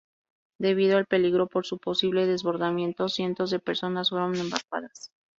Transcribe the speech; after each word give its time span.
Debido 0.59 0.97
al 0.97 1.05
peligro 1.05 1.45
por 1.45 1.67
su 1.67 1.77
posible 1.77 2.25
desbordamiento, 2.25 3.07
cientos 3.07 3.51
de 3.51 3.59
personas 3.59 4.09
fueron 4.09 4.35
evacuadas. 4.35 5.11